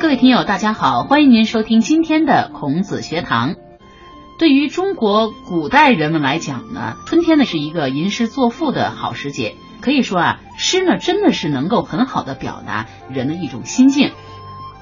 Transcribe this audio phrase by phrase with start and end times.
[0.00, 3.56] 各位听友，大家好，欢迎您收听今天的孔子学堂。
[4.38, 9.56] 对于中国古代人们来讲呢，春天呢是一个吟诗作赋的好时节。
[9.80, 14.12] 可以说啊，诗呢真的是能够很好的表达人的一种心境。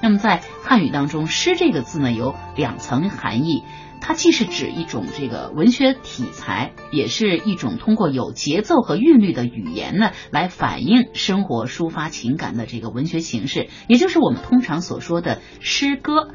[0.03, 3.63] 那么在汉语当中，“诗”这个字呢有两层含义，
[4.01, 16.29] 它既是指一种这个文学体裁，也是一种通过有节奏和韵律的语言呢来反映生活、抒发情感的这个文学形式，也就是我们通常所说的诗歌。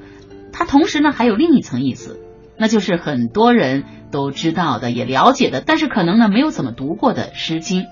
[0.52, 2.20] 它同时呢还有另一层意思。
[2.58, 7.82] 那就是很多人都知道的，也了解的，但是可能呢没有怎么读过的《诗经》。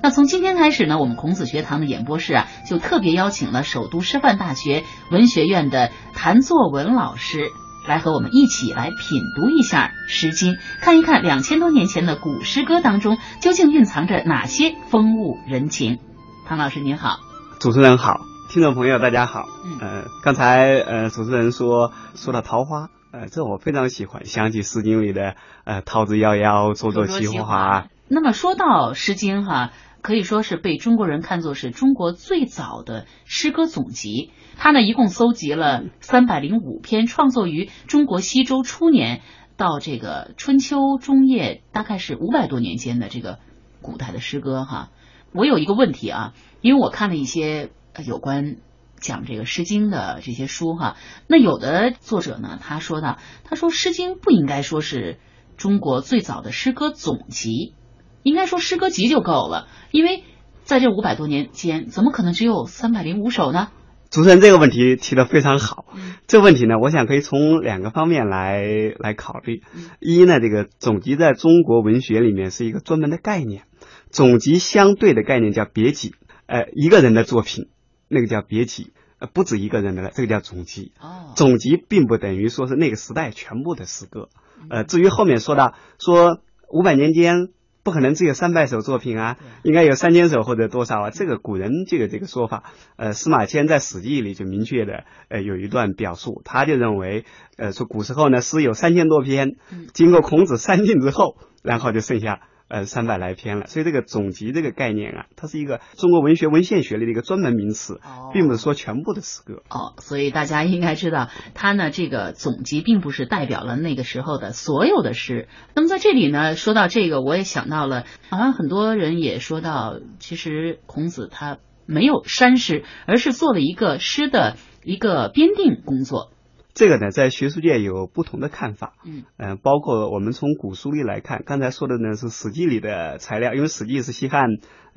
[0.00, 7.48] 那从今天开始呢，我们孔子学堂的演播室啊，就特别邀请了首都师范大学文学院的谭作文老师，
[7.86, 15.98] 来和我们一起来品读一下《诗经》，看一看两千多年前的古诗歌当中究竟蕴藏着哪些风物人情。
[16.46, 17.18] 唐老师您好，
[17.58, 19.46] 主持人好，听众朋友大家好。
[19.64, 22.88] 嗯，呃，刚才呃主持人说说到桃花。
[23.12, 27.88] 呃，这我非常喜欢，想起《诗经》里的呃“桃之夭夭，灼灼其华”。
[28.08, 29.70] 那么说到《诗经》哈，
[30.02, 34.32] 可以说是被中国人看作是中国最早的诗歌总集。
[34.56, 39.22] 它呢一共搜集了三百零五篇，创作于中国西周初年
[39.56, 43.38] 到这个春秋中叶，大概是五百多年间的这个
[43.80, 44.90] 古代的诗歌哈。
[45.32, 47.70] 我有一个问题啊，因为我看了一些
[48.06, 48.56] 有关。
[49.00, 55.18] 讲这个《诗经》的这些书哈，那有的作者呢，他说呢，他说《诗经》不应该说是
[55.56, 57.74] 中国最早的诗歌总集，
[58.22, 60.24] 应该说诗歌集就够了，因为
[60.64, 63.68] 在这五百多年间，怎么可能只有三百零五首呢？
[64.10, 65.86] 主持人这个问题提的非常好，
[66.26, 69.62] 这个问题呢，我想可以从两个方面来来考虑。
[70.00, 73.62] 一呢，这个总集在中国文学里面是一个专门的概念，
[74.10, 76.14] 总集相对的概念叫别集，
[76.46, 77.68] 呃，一个人的作品。
[78.14, 80.92] 那个叫别集，呃，不止一个人的了，这个叫总集。
[81.00, 84.28] 哦，总集并不等于说是那个时代全部的诗歌。
[84.68, 87.48] 呃，至于后面说到说五百年间
[87.84, 92.62] 不可能只有三百首作品啊，应该有三千首或者多少啊，这个古人这个这个说法，
[92.96, 97.24] 呃，司马迁在《史记》里就明确的呃有一段表述，他就认为，
[97.56, 99.56] 呃，说古时候呢诗有三千多篇，
[99.92, 102.40] 经过孔子删定之后，然后就剩下。
[102.72, 108.00] 呃，三百来篇了，所以这个总集这个概念啊，它是一个中国文学文献学里的一个专门名词，
[108.32, 109.62] 并不是说全部的诗歌。
[109.68, 115.48] 哦，所以大家应该知道，它呢这个总集并不是代表了那个时候的所有的诗。
[115.74, 126.32] 那么在这里呢，说到这个，我也想到了，好像很多人也说到，其实孔子他没有删诗，而是做了一个诗的一个编定工作。
[126.74, 128.94] 这个呢，在学术界有不同的看法。
[129.04, 134.46] 嗯，嗯，包括我们从古书里来看，刚才说的呢是《史记》里的材料，因为《史记》是西汉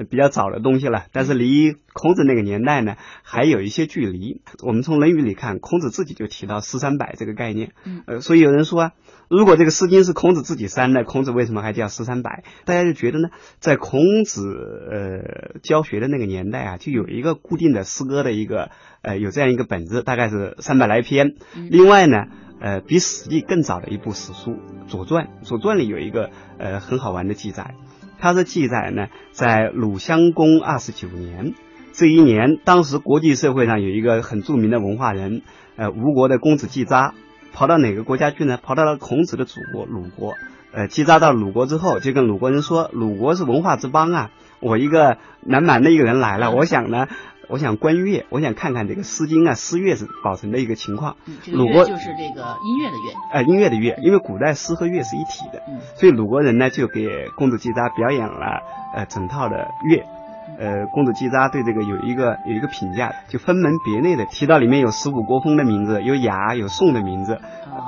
[0.09, 4.41] 比较早的东西了，但是离孔子那个年代呢还有一些距离。
[4.63, 7.73] 我们从《论语》里看，孔子自己就提到“诗三百”这个概念。
[7.83, 8.91] 嗯，呃，所以有人说啊，
[9.29, 12.43] 如果这个《诗经》是孔子自己删的，孔子为什么还叫“诗三百”？
[12.65, 14.41] 大家就觉得呢，在孔子
[14.91, 18.69] 呃教学的那个年代啊，就有一个固定的诗歌的一个。
[19.01, 21.35] 呃，有这样一个本子，大概是三百来篇。
[21.69, 22.23] 另外呢，
[22.59, 24.53] 呃，比《史记》更早的一部史书
[24.87, 27.75] 《左传》，《左传》里有一个呃很好玩的记载，
[28.17, 31.53] 它是记载呢，在鲁襄公二十九年
[31.93, 35.43] 这一年，当时国际社会上有一个很著名的文化人，
[35.75, 37.13] 呃，吴国的公子季札，
[37.55, 38.59] 跑到哪个国家去呢？
[38.61, 40.33] 跑到了孔子的祖国鲁国。
[40.73, 44.29] 呃，季札到鲁国之后，就跟鲁国人说：“鲁国是文化之邦啊，
[44.59, 47.07] 我一个南蛮的一个人来了，我想呢。”
[47.47, 51.15] 我想观乐，我想看看这个《诗经》啊，诗乐是保存的一个情况。
[51.53, 55.61] 鲁国就是这个音乐的乐，呃，音乐的乐，因为古代诗和乐是一体的，
[55.93, 58.63] 所以鲁国人呢就给公子季札表演了
[58.95, 60.03] 呃整套的乐。
[60.57, 67.39] 呃，公子季札对这个有一个有一个评价，就分门别类的提到里面有十五国风的名字，有雅有颂的名字，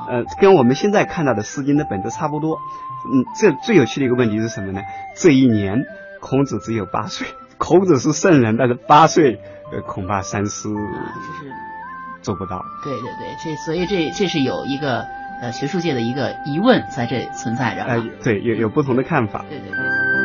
[0.09, 2.57] 呃，跟我们现在看到的《诗经》的本质差不多。
[3.05, 4.81] 嗯，这最有趣的一个问题是什么呢？
[5.15, 5.83] 这一年
[6.19, 7.27] 孔子只有八岁。
[7.57, 9.39] 孔子是圣人，但是八岁，
[9.71, 11.51] 呃，恐怕三思，就是
[12.21, 12.61] 做不到。
[12.83, 15.05] 对对对，这所以这这是有一个
[15.41, 17.83] 呃学术界的一个疑问在这存在着。
[17.83, 19.43] 哎，对，有有不同的看法。
[19.49, 20.16] 对对对。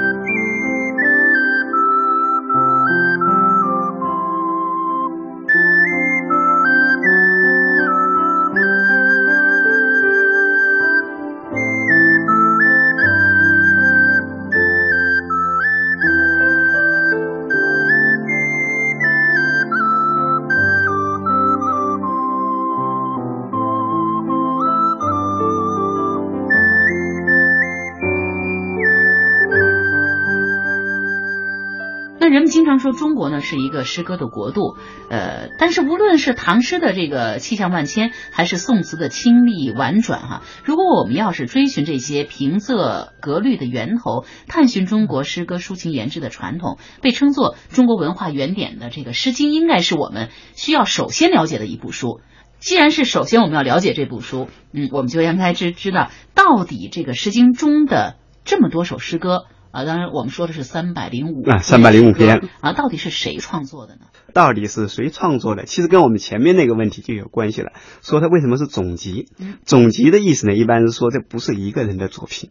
[32.32, 34.78] 人们经常说中国呢是一个诗歌的国度，
[35.10, 52.22] 呃，但是无论是唐诗的这个气象万千，还是宋词的清丽婉转，哈，如果我们要是追寻这些平仄格律的源头，探寻中国诗歌抒情言志的传统，被称作中国文化原点的这个《诗经》，应该是我们需要首先了解的一部书。
[52.58, 59.44] 既然是首先我们要了解这部书，嗯，我们就应该知知道到底这个《诗经》中的这么多首诗歌。
[59.72, 64.02] 啊，当然，我们说的是三百零五啊，三百零五篇啊，到底是谁创作的呢？
[64.34, 65.64] 到底是谁创作的？
[65.64, 67.72] 其实跟我们前面那个问题就有关系了。
[68.02, 69.30] 说它为什么是总集？
[69.64, 72.50] 总集的意思呢，一般是说这不是一个人的作品，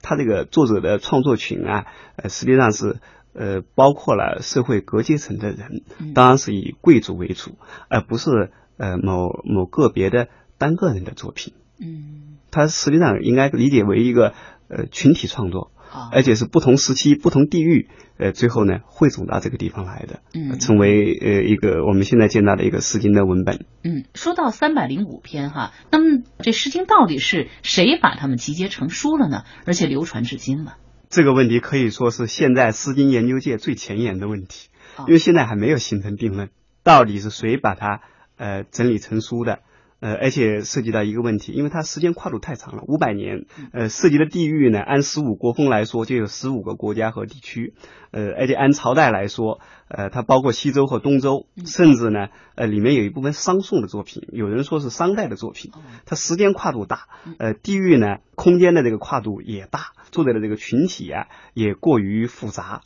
[0.00, 1.84] 他这个作者的创作群啊，
[2.16, 3.00] 呃，实际上是
[3.34, 5.82] 呃包括了社会各阶层的人，
[6.14, 7.58] 当然是以贵族为主，
[7.90, 11.52] 而不是呃某某个别的单个人的作品。
[11.78, 14.32] 嗯，它实际上应该理解为一个
[14.68, 15.70] 呃群体创作。
[16.10, 23.66] 而且是不同时期、不同地域，呃，最后呢汇总到这个地方来的，嗯，成为呃一个我们现在见到的一个《诗经》的文本。
[23.84, 29.44] 嗯，说到三百零五篇哈，那么这《诗经》到底是谁把它们集结成书了呢？
[29.66, 30.76] 而且流传至今了？
[31.10, 34.68] 这个问题可以说是现在《诗经》研究界最前沿的问题，
[35.06, 36.48] 因为现在还没有形成定论，
[36.82, 38.00] 到底是谁把它
[38.36, 39.60] 呃整理成书的？
[40.02, 47.74] 呃，而且涉及到一个问题，因为它时间跨度太长了，五百年，呃，涉及的地域呢，按十五国风来说，就有十五个国家和地区，
[48.10, 55.70] 呃，而且按朝代来说，呃，它包括西周和东周，甚至呢，呃，里面有一部分商宋的作品，有人说是商代的作品，
[56.04, 57.06] 它时间跨度大，
[57.38, 62.80] 呃，地域呢，空间的这个跨度也大，作者的这个群体啊，也过于复杂，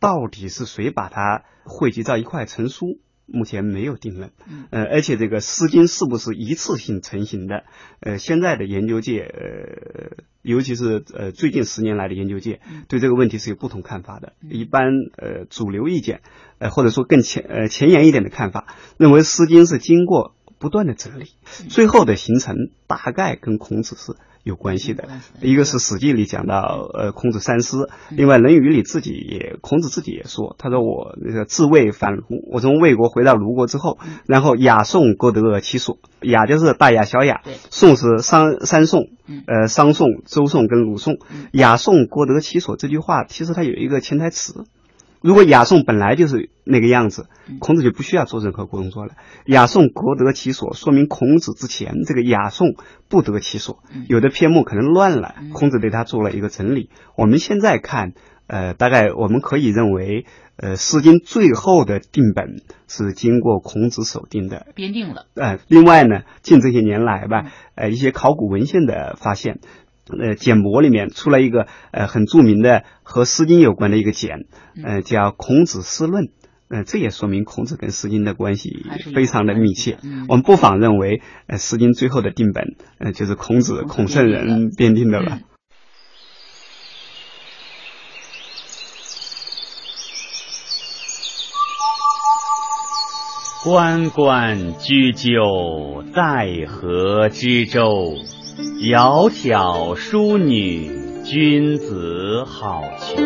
[0.00, 3.00] 到底是谁把它汇集到一块成书？
[3.30, 4.30] 目前没有定论，
[4.70, 7.64] 呃，而且这个《诗经》是不是一次性成型的？
[8.00, 14.32] 呃，现在的研究界，呃，尤其是呃最近十年来的研究界，对这个问题是有不同看法的。
[14.48, 14.84] 一般
[15.16, 16.22] 呃主流意见，
[16.58, 18.66] 呃或者说更前呃前沿一点的看法，
[18.96, 21.26] 认为《诗经》是经过不断的整理，
[21.68, 24.16] 最后的形成大概跟孔子是。
[24.48, 25.06] 有关系的，
[25.42, 39.10] 一个是《史记》里讲到，呃，孔子三思；另外，《论语》里自己也，孔子自己也说，他说我那个自魏反卢，我从魏国回到鲁国之后，然后雅颂各得其所，雅就是大雅小雅，宋是三三宋，
[39.46, 41.18] 呃，商宋、周宋跟鲁宋，
[41.52, 44.64] 雅颂各得其所这句话，其实它有一个潜台词。
[45.20, 47.26] 如果雅颂本来就是那个样子，
[47.58, 49.14] 孔子就不需要做任何工作了。
[49.46, 52.74] 雅颂各得其所，说明孔子之前这个雅颂
[53.08, 56.90] 不得其所，有的篇目可能乱了，孔子对他做了一个整理。
[57.16, 58.12] 我们现在看，
[58.46, 60.24] 呃，大概我们可以认为，
[60.56, 65.26] 呃，《诗经》最后的定本是经过孔子手定的，编定了。
[65.34, 69.58] 呃，另外呢，近这些年来吧，呃，一些考古文献的发现。
[70.18, 74.46] 呃，简帛里面出了一个呃很著名的和《诗经》有关的一个简，
[74.82, 76.24] 呃，叫《孔子诗论》，
[76.68, 78.70] 呃，这也说明孔子跟《诗经》的关系
[79.14, 79.98] 非常的密切。
[80.28, 85.40] 我们不妨认为，呃，《诗经》最后的定本，呃，就是孔子孔圣人编定的了。
[93.64, 98.14] 关关雎鸠，在河之洲。
[98.58, 100.90] 窈窕淑女，
[101.22, 103.22] 君子好逑。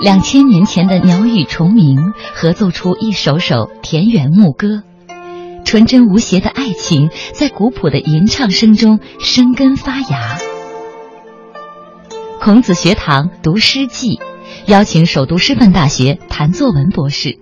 [0.00, 4.84] 两千年前的鸟语虫鸣，合奏出一首首田园牧歌。
[5.64, 10.38] 纯真无邪的爱情，在古朴的吟唱声中生根发芽。
[12.40, 14.20] 孔子学堂读诗记，
[14.66, 17.40] 邀请首都师范大学谭作文博士，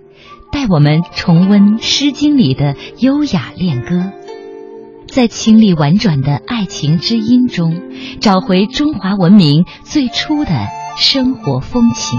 [0.51, 4.11] 带我们重温《诗经》里的优雅恋歌。
[5.19, 7.81] 在清丽婉转的爱情之音中，
[8.21, 10.51] 找回中华文明最初的
[10.95, 12.17] 生活风情。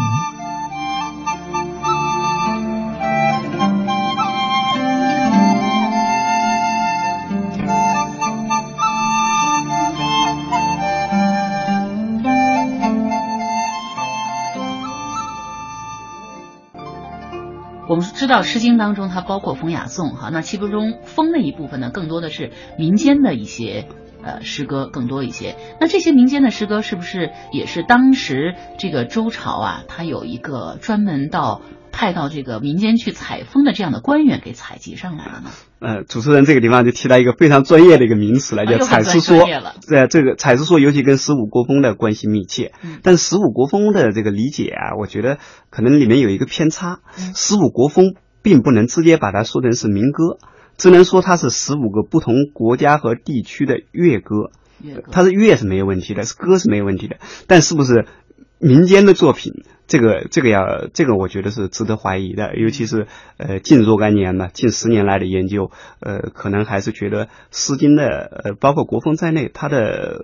[18.30, 23.88] 到《诗经》当中它包括风雅颂哈，那其中风的一部分呢，更多的是民间的一些
[24.22, 25.56] 呃诗歌更多一些。
[25.80, 31.60] 那这些民间的诗歌是不是也是当时这个周朝啊，它有一个专门到
[32.00, 35.50] 派到这个民间去采风的这样的官员给采集上来了呢？
[35.80, 39.46] 呃，主持人这个地方就提到一个非常专业的一个名词了，叫采诗说。
[39.82, 42.72] 在这个采诗说，尤其跟十五国风的关系密切。
[43.02, 45.36] 但十五国风的这个理解啊，我觉得
[45.68, 47.00] 可能里面有一个偏差。
[47.34, 50.38] 十五国风并不能直接把它说成是民歌，
[50.78, 54.52] 只能说它是十五个不同国家和地区的乐歌。
[55.12, 57.16] 它是乐是没有问题的，是歌是没有问题的。
[57.46, 58.06] 但是不是
[58.60, 59.64] 民间的作品。
[59.88, 70.20] 这个这个要这个我觉得是值得怀疑的，尤其是呃近若干年呢，近十年来的研究，呃可能还是觉得《诗经》的呃包括国风在内，它的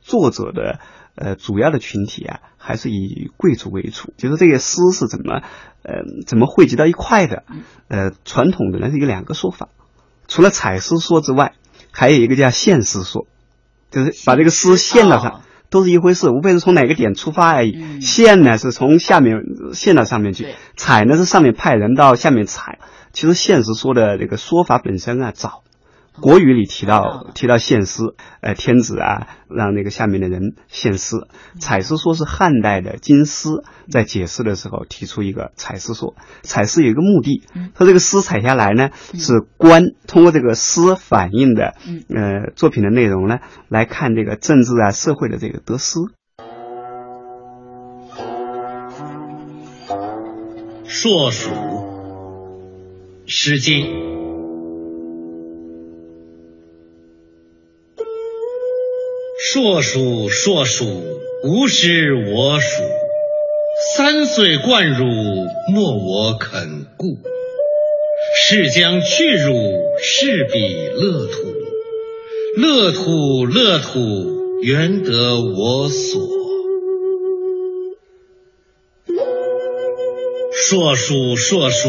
[0.00, 0.78] 作者的
[1.16, 4.12] 呃主要的群体啊，还是以贵族为主。
[4.16, 5.42] 就是这些诗是怎么
[5.82, 7.42] 呃怎么汇集到一块的？
[7.88, 9.68] 呃，传统的呢是有两个说法，
[10.28, 11.54] 除了采诗说之外，
[11.90, 13.26] 还有一个叫现诗说，
[13.90, 15.42] 就是把这个诗献到上。
[15.70, 18.00] 都是一回事，无非是从哪个点出发而已。
[18.00, 19.42] 线呢是从下面
[19.74, 22.78] 线到上面去，踩呢是上面派人到下面踩。
[23.12, 25.62] 其实现实说的这个说法本身啊早。
[26.20, 28.02] 国语里提到提到献诗，
[28.40, 31.16] 呃，天子啊让那个下面的人献诗。
[31.60, 33.48] 采诗说是汉代的金诗
[33.90, 36.16] 在解释的时候提出一个采诗说。
[36.42, 37.42] 采诗有一个目的，
[37.74, 41.74] 他这个诗采下来呢是官通过这个诗反映的
[42.08, 45.98] 呃作品的内容呢来看这个政治啊社会的这个得失。
[50.84, 51.50] 硕鼠，
[53.26, 53.86] 《诗经》。
[59.50, 60.84] 硕鼠，硕鼠，
[61.42, 62.82] 无师我属。
[63.94, 65.06] 三岁贯汝，
[65.72, 67.06] 莫我肯顾。
[68.36, 69.54] 是将去汝，
[70.02, 71.54] 是彼乐土。
[72.58, 76.20] 乐土，乐土，原得我所。
[80.52, 81.88] 硕鼠，硕鼠，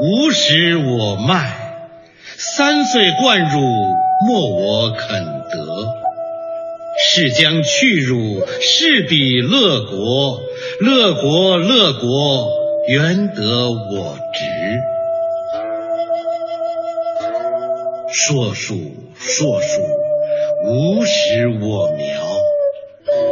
[0.00, 1.94] 无食我麦。
[2.36, 3.60] 三岁贯汝，
[4.26, 6.07] 莫我肯得。
[7.00, 10.42] 是将去汝，是彼乐国。
[10.80, 12.50] 乐国，乐国，
[12.88, 14.44] 原得我直。
[18.12, 18.74] 硕鼠，
[19.16, 19.80] 硕鼠，
[20.66, 22.20] 无食我苗。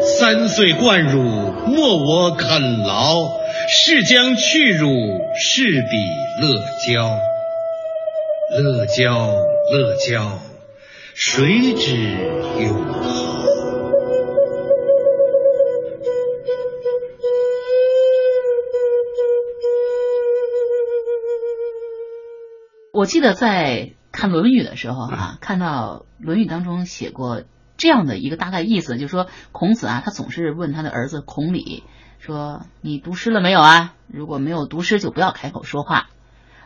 [0.01, 3.37] 三岁贯汝，莫我肯劳。
[3.69, 4.89] 是将去汝，
[5.37, 5.97] 是彼
[6.41, 6.55] 乐
[6.87, 7.19] 交。
[8.63, 9.29] 乐交，
[9.73, 10.39] 乐交，
[11.15, 11.97] 谁知
[12.61, 13.56] 永好？
[22.97, 27.43] 我记得在看《论语》的时候啊，看到《论语》当中写过
[27.77, 31.83] 这样的一个大概意思，就是说孔子啊，他总是问他的儿子孔鲤
[32.19, 33.93] 说：“你读诗了没有啊？
[34.07, 36.09] 如果没有读诗，就不要开口说话。”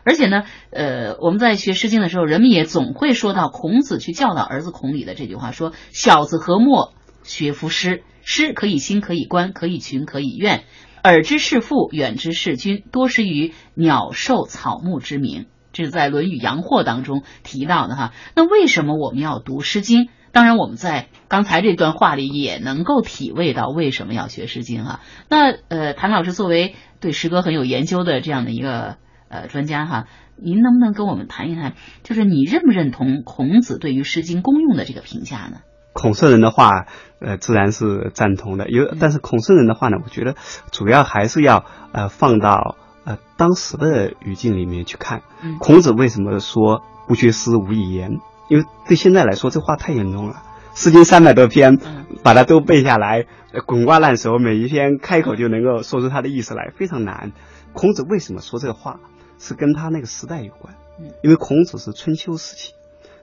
[0.05, 8.03] 而且呢，呃，我们在学《诗经》的时候，人们也总会说到孔子去教导儿子孔鲤的这句话：“说小子何莫学夫诗？
[8.21, 10.63] 诗可以兴，可以观，可以群，可以怨。
[11.03, 18.13] 耳之视父，远之视君，多识于鸟兽草木之名。”这是在《论语阳货》当中提到的哈。
[18.35, 20.05] 那为什么我们要读《诗经》？
[20.33, 25.01] 当然，我们在刚才这段话里也能够体味到为什么要学《诗经》哈。
[25.27, 28.95] 那呃，谭老师作为对诗歌很有研究的这样的一个
[29.27, 31.73] 呃专家哈，您能不能跟我们谈一谈，
[32.03, 35.57] 就是你认不认同孔子对于《诗经》功用的这个评价呢？
[35.91, 36.85] 孔圣人的话，
[37.19, 38.69] 呃，自然是赞同的。
[38.69, 40.35] 有，但是孔圣人的话呢，我觉得
[40.71, 42.77] 主要还是要呃放到。
[43.03, 45.23] 呃，当时的语境里面去看，
[45.59, 48.19] 孔子为什么说不学诗无以言？
[48.49, 50.43] 因为对现在来说，这话太严重了。
[50.79, 51.79] 《诗经》三百多篇，
[52.23, 53.25] 把它都背下来，
[53.65, 57.31] 滚瓜烂熟，每一篇开口就能够说出它的意思来，非常难。
[57.73, 58.99] 孔子为什么说这个话？
[59.39, 60.75] 是跟他那个时代有关。
[61.23, 62.73] 因为孔子是春秋时期，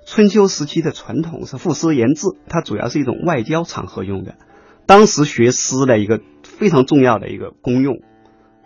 [0.05, 4.35] 春秋时期的传统是赋诗言志，它主要是一种外交场合用的。
[4.85, 7.99] 当时学诗的一个非常重要的一个功用。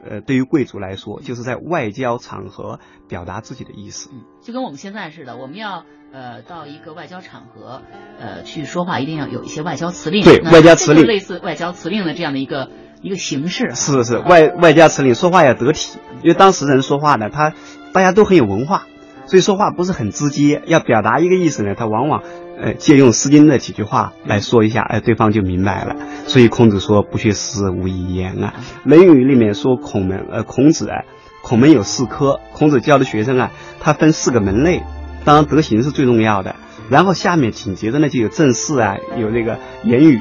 [0.04, 4.10] 呃，对于贵族来说，就是在外交场合表达自己的意思，
[4.42, 7.82] 就跟我们现在似的，我们要呃到一个外交场合
[8.18, 10.24] 呃去说话，一定要有一些外交辞令。
[10.24, 13.70] 对，外交辞令类似外交辞令的这样的一个一个形式。
[13.74, 17.54] 是是，外外交辞令说话要得体，因为当时人说话呢，他
[17.92, 18.86] 大家都很有文化，
[19.26, 22.22] 所以说话不是很直接，要表达一个意思呢，他往往。
[22.62, 25.96] 呃，借用《诗经》的几句话来说一下，哎，对方就明白了。
[26.28, 28.54] 所以孔子说：“不学诗，无以言啊。”
[28.88, 31.02] 《论语》里面说孔门，呃，孔子啊，
[31.42, 32.38] 孔门有四科。
[32.52, 33.50] 孔子教的学生啊，
[33.80, 34.80] 他分四个门类，
[35.24, 36.54] 当然德行是最重要的。
[36.88, 40.20] 然后下面紧接着呢，就有政事啊，有那个言语，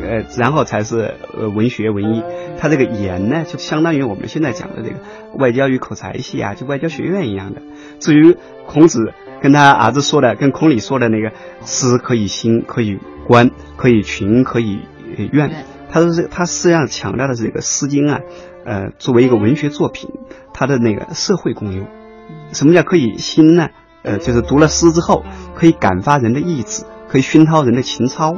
[0.00, 2.22] 呃，然后才是呃文学文艺。
[2.56, 5.00] 他这个言呢，就相当于我们现在讲的这个
[5.36, 7.62] 外交与口才系啊，就外交学院一样的。
[7.98, 8.36] 至于
[8.68, 9.12] 孔子。
[9.42, 11.32] 跟他儿子说的，跟孔鲤说的那个
[11.64, 14.80] 诗可以兴，可以观，可以群，可以
[15.32, 15.64] 怨。
[15.90, 18.20] 他说是他实际上强调的是这个《诗经》啊，
[18.64, 20.10] 呃，作为一个文学作品，
[20.54, 21.86] 它的那个社会功用。
[22.52, 23.68] 什么叫可以兴呢？
[24.02, 28.34] 呃，就是读了诗之后，可以感发人的意志，可以熏陶人的情操，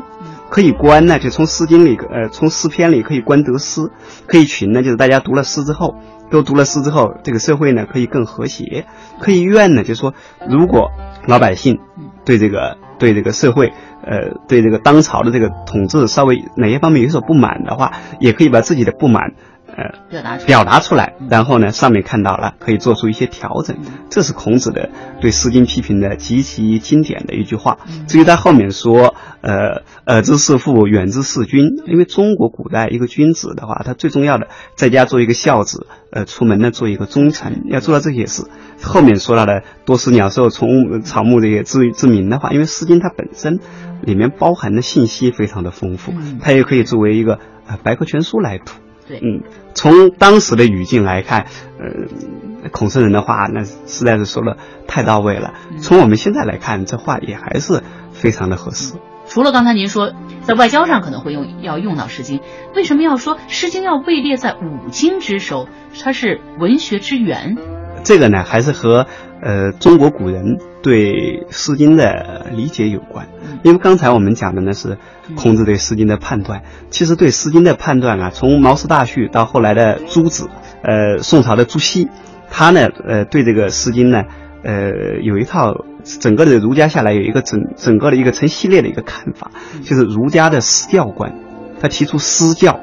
[0.49, 3.91] 可以观呢，就从《诗经》里，呃，从诗篇里可以观得失；
[4.27, 5.95] 可以群呢，就是大家读了诗之后，
[6.33, 8.87] 都读了诗之后，这个社会呢可以更和谐；
[9.21, 10.15] 可以怨呢，就是说，
[10.49, 10.91] 如果
[11.27, 11.79] 老百姓
[12.25, 13.73] 对这个对这个社会，
[14.03, 19.35] 呃，对这个当朝的这个统治稍微哪些方面有所不满的话，也可以把自己的不满。
[19.75, 23.79] 呃，表达表达出来，然后呢，上面看到了，可以做出一些调整。
[24.11, 27.79] 这是孔子的对《诗经》批评的极其经典的一句话。
[28.07, 31.83] 至于他后面说，呃，耳之事父，远之事君。
[31.87, 38.45] 因为中国古代一个君子的话，他最重要的在家做一个孝子，呃，出门呢做一个忠臣，要做到这些事。
[38.83, 43.59] 后面说到的多识鸟兽虫草木这些知知名的话，因为《诗经》它本身
[44.03, 46.13] 里面包含的信息非常的丰富，
[46.43, 48.73] 它也可以作为一个呃百科全书来读。
[49.13, 49.43] 对，嗯，
[49.75, 55.53] 从当时的语境来看，呃，孔圣人的话那实在是说的太到位了。
[55.83, 58.95] 从我们现在来看，这话也还是非常的合适。
[59.27, 60.15] 除了刚才您说
[60.47, 62.39] 在外交上可能会用要用到《诗经》，
[62.75, 65.69] 为什么要说《诗经》要位列在五经之首？
[66.03, 67.59] 它是文学之源。
[68.03, 69.07] 这个呢，还是和
[69.43, 71.13] 呃中国古人对
[71.51, 73.29] 《诗经》的理解有关。
[73.63, 74.99] 因为刚才我们讲的呢是
[75.37, 80.49] 孔子对《诗经》的判断，其实对《诗经》的判断啊，从毛氏大序到后来的朱子，
[80.83, 82.09] 呃，宋朝的朱熹，
[82.51, 84.23] 他呢，呃，对这个《诗经》呢，
[84.65, 84.91] 呃，
[85.23, 85.73] 有一套
[86.21, 89.51] 整个的儒家下来有一个整整个的一个成系列的一个看法，
[89.83, 91.35] 就是儒家的诗教观，
[91.81, 92.81] 他提出诗教，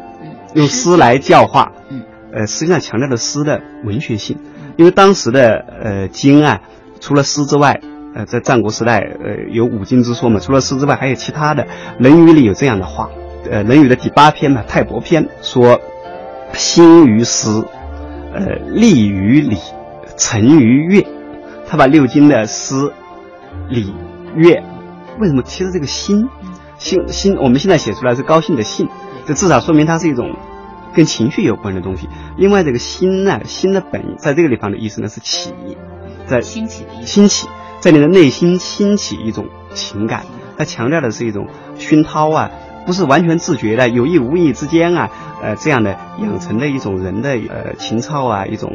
[0.54, 1.72] 用诗来教化，
[2.34, 4.38] 呃，实际上强调的诗的文学性。
[4.78, 6.62] 因为当时的呃经啊，
[7.02, 7.82] 除了诗之外，
[8.16, 11.63] 呃，在战国时代，呃，有五经之说嘛，除了诗之外，还有其他的。
[12.00, 13.10] 《论语》里有这样的话，
[13.50, 15.80] 呃，《论语》的第八篇嘛，《泰伯篇》说
[16.54, 17.50] ：“兴于诗，
[18.34, 19.58] 呃，立于礼，
[20.18, 21.06] 成于乐。”
[21.68, 22.75] 他把六经的诗、
[23.70, 23.94] 礼、
[24.36, 24.63] 乐，
[25.20, 25.44] 为什么？
[25.44, 26.28] 其实这个兴，
[26.78, 28.88] 兴兴，我们现在写出来是高兴的兴，
[29.25, 30.36] 这至少说明它是一种。
[30.92, 32.10] 跟情绪有关的东西。
[32.36, 35.54] 另外，这个心呢，心的本在这个地方的意思呢是起，
[36.25, 37.06] 在兴起的意思。
[37.06, 37.48] 兴起，
[37.80, 40.26] 在你的内心兴起一种情感。
[40.58, 42.52] 它强调的是一种熏陶啊，
[42.86, 45.10] 不是完全自觉的，有意无意之间啊，
[45.42, 48.72] 呃，这样的养成的一种人的呃情操啊，一种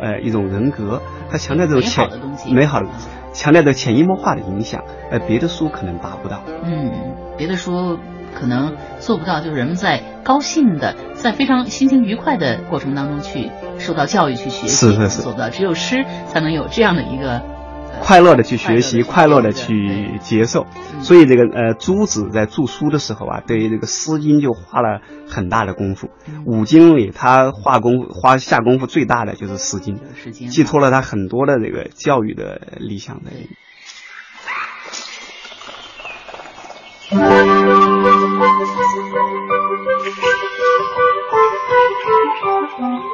[0.00, 1.02] 呃一种人格。
[1.30, 2.08] 它强调这种潜
[2.50, 2.86] 美好的，
[3.32, 4.82] 强调的潜移默化的影响。
[5.10, 6.42] 呃，别的书可能达不到。
[6.64, 6.90] 嗯，
[7.36, 7.98] 别的书。
[8.38, 15.48] 可能做不到，就是人们在高兴的，在非常心情愉快的过程当中去受到教育、去学习，是是是，做不到。
[15.48, 17.40] 只有诗才能有这样的一个
[18.02, 20.66] 快乐的去学习，快乐的去接受。
[21.00, 26.08] 所以这个呃，朱子在著书的时候啊，对于这个《诗经》就花了很大的功夫。
[26.44, 29.98] 五经里他花功夫、花下功夫最大的就是《诗经》，
[30.48, 33.30] 寄托了他很多的这个教育的理想的。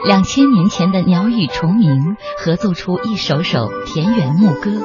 [0.05, 4.83] 两千年前的鸟语虫鸣合奏出一首首田园牧歌，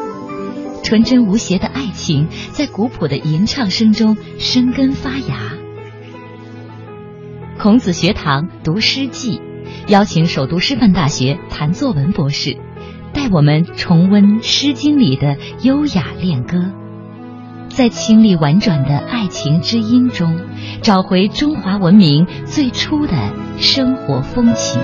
[0.84, 5.54] 纯真无邪的爱情在古朴的吟唱声中生根发芽。
[7.58, 9.42] 孔子学堂读诗记，
[9.88, 12.56] 邀请首都师范大学谭作文博士，
[13.12, 16.72] 带我们重温《诗经》里的优雅恋歌。
[17.78, 20.40] 在清丽婉转的爱情之音中，
[20.82, 23.14] 找回中华文明最初的
[23.60, 24.82] 生活风情。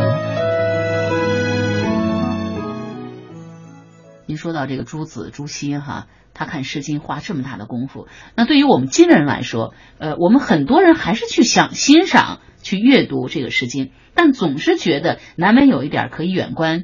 [4.27, 16.83] 您说到这个朱子朱熹哈，他看《诗经》花这么大的功夫，那对于我们今人来说，呃，我们很多人还是去想欣赏、去阅读这个《诗经》，但总是觉得难免有一点可以远观。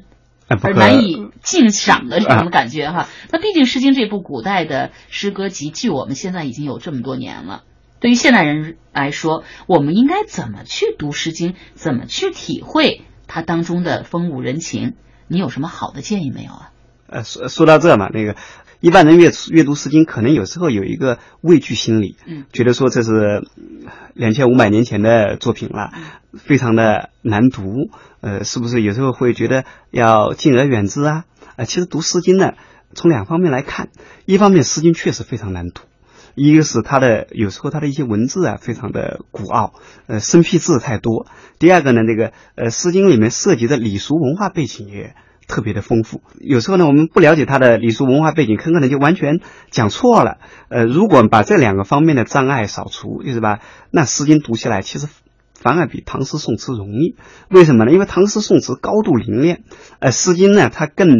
[0.62, 3.08] 而难以尽赏的这种感觉哈。
[3.30, 7.62] 那毕竟《诗经》这部古代的诗歌集，距我们现在已经有这么多年了。
[8.00, 14.94] 对于现代人来说，我们应该怎么去读《诗经》，怎么去体会它当中的风物人情？
[15.28, 16.72] 你有什么好的建议没有啊？
[17.06, 18.36] 呃，说说到这嘛，那个
[18.80, 23.42] 一般人阅阅读《诗经》，可能有时候有一个畏惧心理，嗯，觉得说这是
[24.14, 25.92] 两千五百年前的作品了，
[26.38, 27.90] 非常的难读。
[28.22, 31.24] 呃，是不是有时候会觉得要敬而远之啊？
[31.56, 32.54] 啊，其实读《诗经》呢，
[32.94, 33.90] 从两方面来看，
[34.24, 35.82] 一方面《诗经》确实非常难读，
[36.34, 39.74] 一个是它的有时候它的一些文字啊非常的古奥，
[40.06, 41.26] 呃，生僻字太多；
[41.58, 45.14] 第二个呢，这个呃，《诗经》里面涉及的礼俗文化背景也
[45.50, 50.38] 特别的丰富，有时候呢，我们不了解它的礼俗文化背景，很可能就完全讲错了。
[50.68, 53.58] 呃，如果把这两个方面的障碍扫除，就是吧，
[53.90, 55.08] 那《诗经》读起来其实。
[55.62, 57.16] 反而比唐诗宋词容易，
[57.50, 57.92] 为什么呢？
[57.92, 59.62] 因为唐诗宋词高度凝练，
[59.98, 61.10] 呃，《诗经》呢它更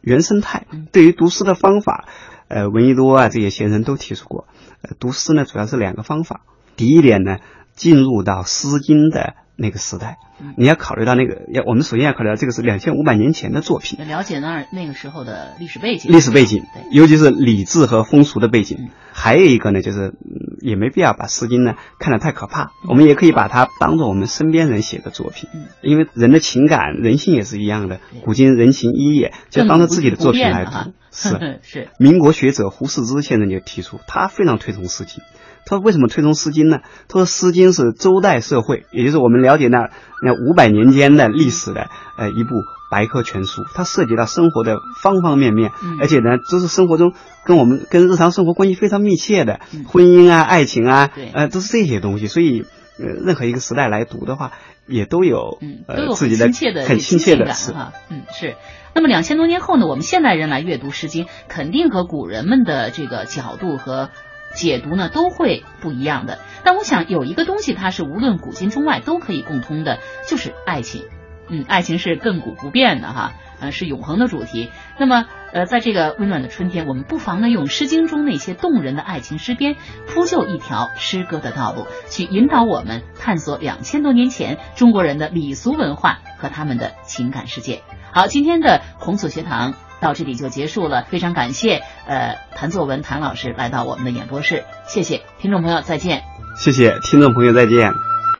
[0.00, 0.66] 原生态。
[0.92, 2.06] 对于读诗的方法，
[2.48, 4.46] 呃，闻一多啊这些先生都提出过，
[4.80, 6.40] 呃，读诗呢主要是两个方法，
[6.74, 7.36] 第一点呢，
[7.74, 10.18] 进入到《诗经》的那个时代。
[10.56, 18.90] 你要考虑到那个，要我们首先要考虑到这个是两千五百年前的作品，了解那儿那个时候的历史背景，历史背景，尤其是礼制和风俗的背景。
[19.12, 20.14] 还有一个呢，就是
[20.60, 25.48] 也没必要把《诗经》呢看得太可怕，我们也可以把它当做我们身边人写的作品，
[25.82, 28.00] 因为人的情感、人性也是一样的。
[28.24, 30.92] 古今人情一也，就当做自己的作品来读。
[31.12, 31.88] 是 是。
[31.98, 35.22] 民国学者胡适之先生就提出，他非常推崇《诗经》。
[35.64, 36.80] 他说：“为什么推崇《诗经》呢？
[37.08, 39.90] 他说，《诗经》是周代社会，也就是我们了解那
[40.22, 42.50] 那五百年间的历史的呃一部
[42.90, 43.62] 百科全书。
[43.72, 45.70] 它涉及到生活的方方面面，
[46.00, 52.26] 而且呢，都是生活中跟我们跟日常生活关系非常密切的婚姻啊、爱情啊，呃，都是这些东西。
[52.26, 52.64] 所以，
[52.98, 54.50] 呃，任何一个时代来读的话，
[54.88, 56.46] 也都有呃自己的
[56.84, 57.92] 很亲切的感哈。
[58.10, 58.56] 嗯，是。
[58.94, 64.10] 那么两千多年后呢，我们现代人来阅读《诗经》，肯定和古人们的这个角度和。”
[64.54, 71.04] 解读呢都会不一样的，但我想有一个东西，它是无论古今中外都可以共通的，就是爱情。
[71.48, 74.70] 嗯，爱情是亘古不变的哈，呃，是永恒的主题。
[74.98, 87.82] 那么，呃，在这个温暖的春天，我们不妨呢用《诗经》中那些动人的爱情诗篇，铺就一条诗歌的道路，去引导我们探索两千多年前中国人的礼俗文化和他们的情感世界。
[88.12, 89.74] 好，今天的孔子学堂。
[90.02, 96.24] 到这里就结束了，非常感谢呃谭作文谭老师来到我们的演播室，谢谢听众朋友再见，
[96.56, 98.11] 谢谢听众朋友再见。